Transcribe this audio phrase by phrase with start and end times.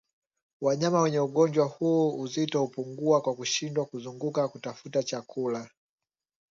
[0.61, 5.69] Wanyama wenye ugonjwa huu uzito hupungua kwa kushindwa kuzunguka kutafuta chakula